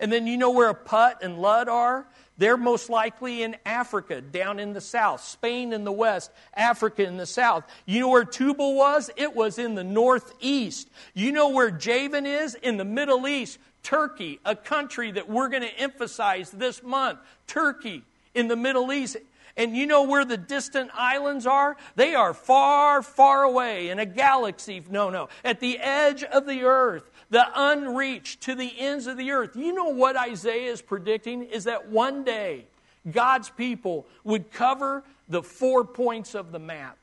[0.00, 2.04] And then you know where Put and Lud are?
[2.38, 5.22] They're most likely in Africa, down in the south.
[5.22, 7.64] Spain in the west, Africa in the south.
[7.86, 9.10] You know where Tubal was?
[9.16, 10.88] It was in the northeast.
[11.14, 12.54] You know where Javan is?
[12.54, 13.58] In the Middle East.
[13.82, 17.18] Turkey, a country that we're going to emphasize this month.
[17.46, 18.02] Turkey
[18.34, 19.18] in the Middle East.
[19.56, 21.76] And you know where the distant islands are?
[21.94, 24.82] They are far, far away in a galaxy.
[24.90, 25.28] No, no.
[25.44, 29.56] At the edge of the earth, the unreached to the ends of the earth.
[29.56, 31.44] You know what Isaiah is predicting?
[31.44, 32.64] Is that one day
[33.10, 36.96] God's people would cover the four points of the map.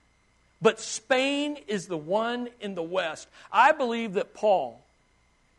[0.61, 3.27] But Spain is the one in the west.
[3.51, 4.81] I believe that Paul,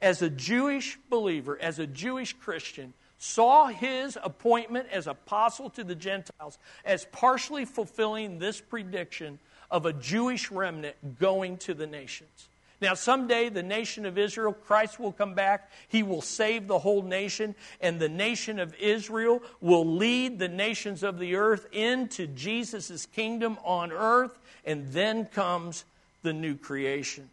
[0.03, 5.95] as a Jewish believer, as a Jewish Christian, saw his appointment as apostle to the
[5.95, 9.39] Gentiles as partially fulfilling this prediction
[9.71, 12.49] of a Jewish remnant going to the nations.
[12.81, 15.71] Now, someday the nation of Israel, Christ will come back.
[15.89, 21.03] He will save the whole nation, and the nation of Israel will lead the nations
[21.03, 25.85] of the earth into Jesus' kingdom on earth, and then comes
[26.23, 27.29] the new creation.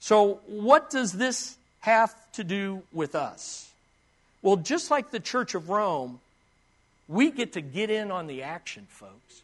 [0.00, 3.71] So, what does this have to do with us?
[4.42, 6.20] Well, just like the Church of Rome,
[7.08, 9.42] we get to get in on the action, folks.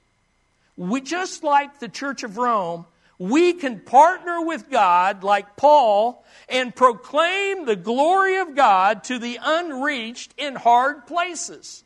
[0.76, 2.86] We just like the Church of Rome,
[3.18, 9.38] we can partner with God like Paul and proclaim the glory of God to the
[9.42, 11.82] unreached in hard places.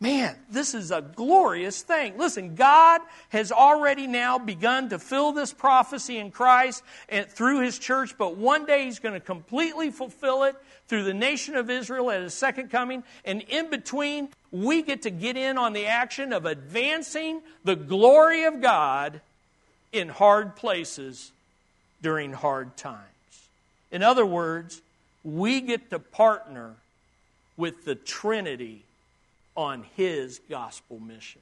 [0.00, 2.18] Man, this is a glorious thing.
[2.18, 7.78] Listen, God has already now begun to fill this prophecy in Christ and through his
[7.78, 10.56] church, but one day he's going to completely fulfill it
[10.88, 13.04] through the nation of Israel at his second coming.
[13.24, 18.44] And in between, we get to get in on the action of advancing the glory
[18.44, 19.20] of God
[19.92, 21.32] in hard places
[22.02, 23.00] during hard times.
[23.90, 24.82] In other words,
[25.22, 26.74] we get to partner
[27.56, 28.82] with the Trinity
[29.56, 31.40] on his gospel mission.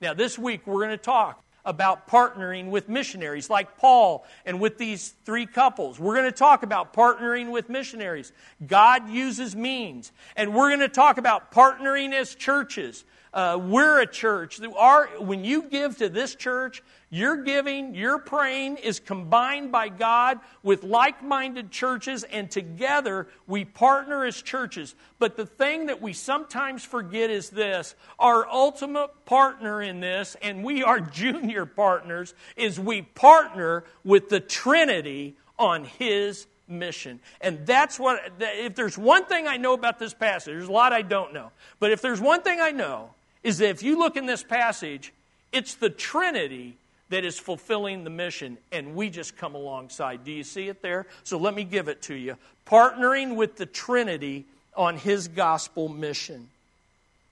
[0.00, 4.78] Now, this week we're going to talk about partnering with missionaries like Paul and with
[4.78, 6.00] these three couples.
[6.00, 8.32] We're going to talk about partnering with missionaries.
[8.66, 10.10] God uses means.
[10.34, 13.04] And we're going to talk about partnering as churches.
[13.32, 14.60] Uh, we're a church.
[14.76, 20.40] Our, when you give to this church, your giving, your praying is combined by God
[20.62, 24.94] with like minded churches, and together we partner as churches.
[25.18, 30.62] But the thing that we sometimes forget is this our ultimate partner in this, and
[30.62, 37.20] we are junior partners, is we partner with the Trinity on His mission.
[37.40, 40.92] And that's what, if there's one thing I know about this passage, there's a lot
[40.92, 41.50] I don't know.
[41.80, 43.14] But if there's one thing I know,
[43.48, 45.10] is that if you look in this passage,
[45.52, 46.76] it's the Trinity
[47.08, 50.22] that is fulfilling the mission, and we just come alongside.
[50.22, 51.06] Do you see it there?
[51.24, 52.36] So let me give it to you.
[52.66, 54.44] Partnering with the Trinity
[54.76, 56.50] on his gospel mission.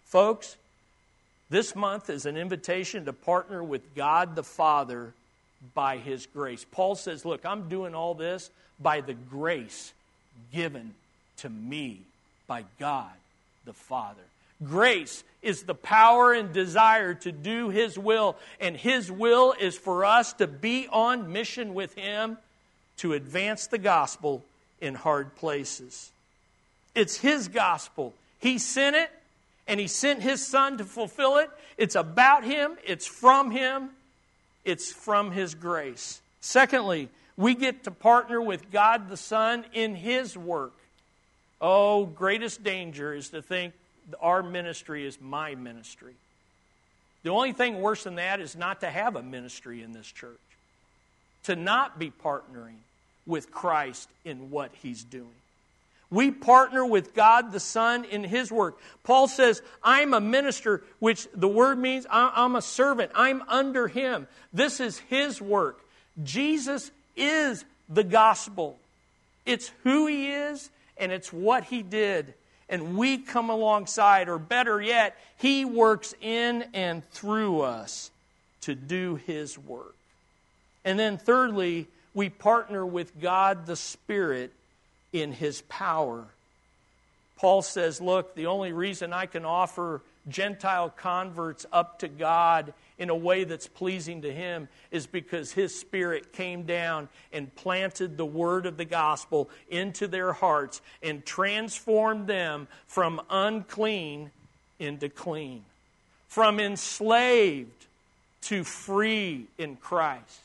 [0.06, 0.56] Folks,
[1.50, 5.12] this month is an invitation to partner with God the Father
[5.74, 6.64] by his grace.
[6.70, 8.48] Paul says, Look, I'm doing all this
[8.80, 9.92] by the grace
[10.50, 10.94] given
[11.38, 12.00] to me
[12.46, 13.12] by God
[13.66, 14.22] the Father.
[14.64, 20.04] Grace is the power and desire to do His will, and His will is for
[20.04, 22.38] us to be on mission with Him
[22.98, 24.42] to advance the gospel
[24.80, 26.10] in hard places.
[26.94, 28.14] It's His gospel.
[28.40, 29.10] He sent it,
[29.68, 31.50] and He sent His Son to fulfill it.
[31.76, 33.90] It's about Him, it's from Him,
[34.64, 36.20] it's from His grace.
[36.40, 40.72] Secondly, we get to partner with God the Son in His work.
[41.60, 43.74] Oh, greatest danger is to think
[44.20, 46.14] our ministry is my ministry.
[47.22, 50.38] The only thing worse than that is not to have a ministry in this church,
[51.44, 52.76] to not be partnering
[53.26, 55.34] with Christ in what he's doing.
[56.08, 58.78] We partner with God the Son in His work.
[59.02, 63.10] Paul says, I'm a minister, which the word means I'm a servant.
[63.14, 64.28] I'm under Him.
[64.52, 65.80] This is His work.
[66.22, 68.78] Jesus is the gospel.
[69.44, 72.34] It's who He is and it's what He did
[72.68, 78.10] and we come alongside, or better yet, He works in and through us
[78.62, 79.94] to do His work.
[80.84, 84.52] And then, thirdly, we partner with God the Spirit
[85.12, 86.24] in His power.
[87.36, 93.10] Paul says, Look, the only reason I can offer Gentile converts up to God in
[93.10, 98.26] a way that's pleasing to Him is because His Spirit came down and planted the
[98.26, 104.30] word of the gospel into their hearts and transformed them from unclean
[104.78, 105.64] into clean,
[106.28, 107.86] from enslaved
[108.42, 110.40] to free in Christ,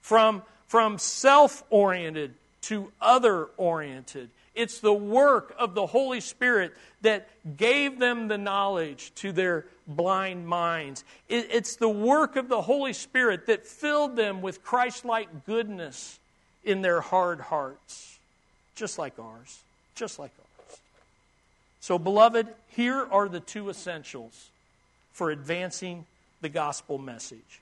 [0.00, 4.30] from, from self oriented to other oriented.
[4.56, 10.48] It's the work of the Holy Spirit that gave them the knowledge to their blind
[10.48, 11.04] minds.
[11.28, 16.18] It's the work of the Holy Spirit that filled them with Christ like goodness
[16.64, 18.18] in their hard hearts,
[18.74, 19.60] just like ours.
[19.94, 20.78] Just like ours.
[21.80, 24.50] So, beloved, here are the two essentials
[25.12, 26.04] for advancing
[26.40, 27.60] the gospel message.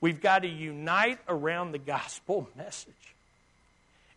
[0.00, 2.94] We've got to unite around the gospel message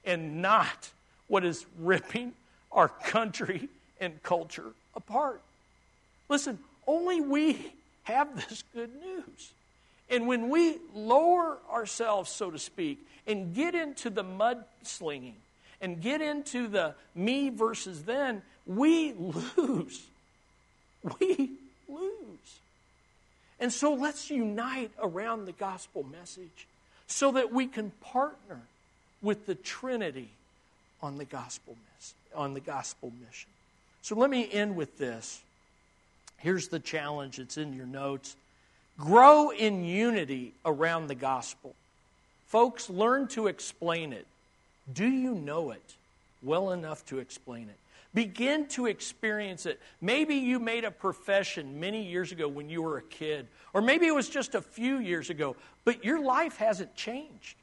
[0.06, 0.92] and not
[1.30, 2.34] what is ripping
[2.72, 3.70] our country
[4.02, 5.42] and culture apart.
[6.28, 7.72] Listen, only we
[8.04, 9.54] have this good news.
[10.10, 15.36] And when we lower ourselves, so to speak, and get into the mudslinging
[15.82, 20.02] and get into the me versus then, we lose.
[21.20, 21.52] We
[21.88, 22.60] lose.
[23.60, 26.68] And so let's unite around the gospel message
[27.08, 28.62] so that we can partner
[29.22, 30.30] with the Trinity
[31.02, 31.76] on the gospel
[32.36, 33.50] on the gospel mission.
[34.02, 35.42] So let me end with this.
[36.38, 37.40] Here's the challenge.
[37.40, 38.36] It's in your notes.
[38.98, 41.76] Grow in unity around the gospel.
[42.48, 44.26] Folks, learn to explain it.
[44.94, 45.96] Do you know it
[46.42, 47.76] well enough to explain it?
[48.14, 49.80] Begin to experience it.
[50.02, 54.08] Maybe you made a profession many years ago when you were a kid, or maybe
[54.08, 57.56] it was just a few years ago, but your life hasn't changed.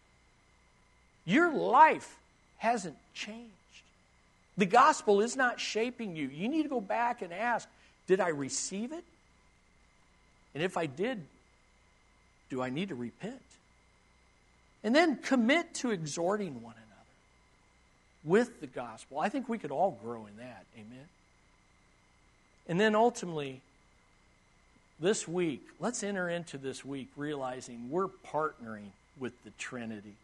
[1.24, 2.16] Your life
[2.58, 3.50] hasn't changed.
[4.56, 6.28] The gospel is not shaping you.
[6.28, 7.68] You need to go back and ask
[8.06, 9.04] Did I receive it?
[10.54, 11.22] And if I did,
[12.48, 13.42] do I need to repent?
[14.82, 16.86] And then commit to exhorting one another
[18.24, 19.18] with the gospel.
[19.18, 20.64] I think we could all grow in that.
[20.76, 21.06] Amen.
[22.68, 23.60] And then ultimately,
[24.98, 28.88] this week, let's enter into this week realizing we're partnering
[29.18, 30.14] with the Trinity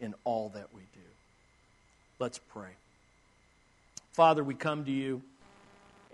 [0.00, 1.00] in all that we do.
[2.20, 2.70] Let's pray.
[4.10, 5.22] Father, we come to you,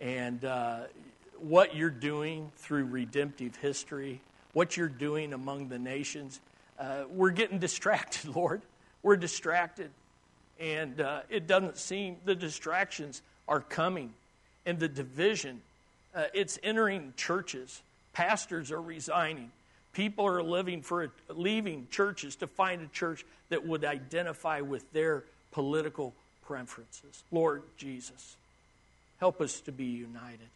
[0.03, 0.81] and uh,
[1.39, 4.21] what you're doing through redemptive history,
[4.53, 6.41] what you're doing among the nations,
[6.79, 8.61] uh, we're getting distracted, Lord.
[9.03, 9.91] We're distracted.
[10.61, 14.13] And uh, it doesn't seem the distractions are coming,
[14.67, 15.63] and the division,
[16.15, 17.81] uh, it's entering churches.
[18.13, 19.51] Pastors are resigning.
[19.95, 24.93] People are living for a, leaving churches to find a church that would identify with
[24.93, 25.25] their
[25.55, 26.13] political
[26.47, 27.23] preferences.
[27.31, 28.37] Lord Jesus,
[29.21, 30.49] help us to be united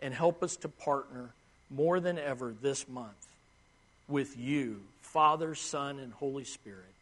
[0.00, 1.30] and help us to partner
[1.70, 3.26] more than ever this month
[4.08, 6.94] with you, Father, Son, and Holy Spirit,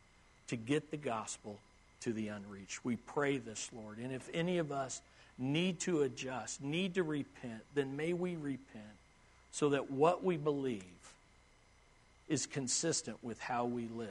[0.48, 1.58] to get the gospel
[2.00, 2.84] to the unreached.
[2.84, 3.98] We pray this, Lord.
[3.98, 5.02] And if any of us
[5.38, 8.96] need to adjust, need to repent, then may we repent
[9.52, 10.82] so that what we believe
[12.28, 14.08] is consistent with how we live.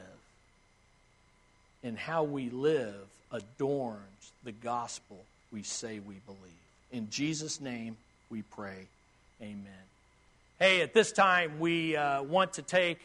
[1.82, 5.18] And how we live adorns the gospel
[5.52, 6.38] we say we believe.
[6.92, 7.96] In Jesus' name
[8.28, 8.86] we pray.
[9.40, 9.64] Amen.
[10.58, 12.98] Hey, at this time, we uh, want to take,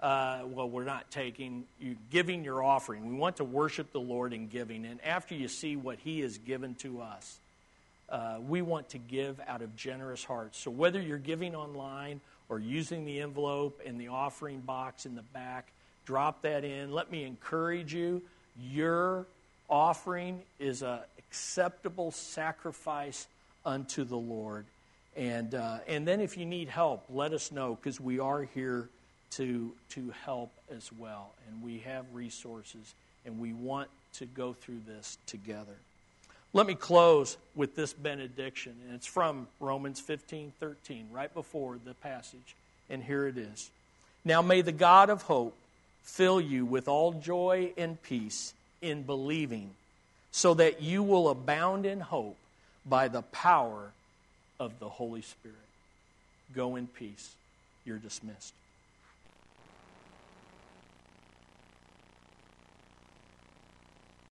[0.00, 3.08] uh, well, we're not taking, you giving your offering.
[3.08, 4.84] We want to worship the Lord in giving.
[4.84, 7.38] And after you see what He has given to us,
[8.10, 10.58] uh, we want to give out of generous hearts.
[10.58, 15.22] So whether you're giving online or using the envelope and the offering box in the
[15.22, 15.66] back,
[16.08, 16.90] drop that in.
[16.90, 18.22] Let me encourage you.
[18.58, 19.26] Your
[19.68, 23.26] offering is an acceptable sacrifice
[23.66, 24.64] unto the Lord.
[25.18, 28.88] And, uh, and then if you need help, let us know because we are here
[29.32, 31.34] to, to help as well.
[31.46, 32.94] And we have resources
[33.26, 35.76] and we want to go through this together.
[36.54, 41.92] Let me close with this benediction, and it's from Romans 15 13, right before the
[41.92, 42.56] passage.
[42.88, 43.70] And here it is.
[44.24, 45.54] Now may the God of hope
[46.08, 49.70] fill you with all joy and peace in believing,
[50.32, 52.36] so that you will abound in hope
[52.86, 53.92] by the power
[54.58, 55.56] of the Holy Spirit.
[56.54, 57.34] Go in peace.
[57.84, 58.54] You're dismissed.